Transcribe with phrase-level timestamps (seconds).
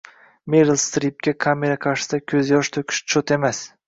[0.53, 3.61] Meril Stripga kamera qarshisida ko‘z yosh to‘kish cho‘t emas